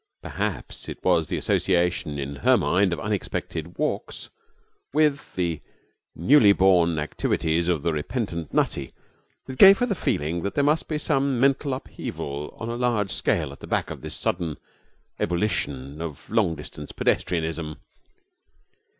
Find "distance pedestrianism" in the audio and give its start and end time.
16.55-17.77